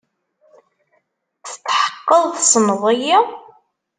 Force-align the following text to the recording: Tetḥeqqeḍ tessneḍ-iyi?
Tetḥeqqeḍ 1.45 2.23
tessneḍ-iyi? 2.33 3.17